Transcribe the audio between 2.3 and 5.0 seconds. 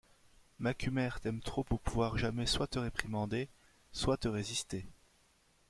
soit te réprimander, soit te résister.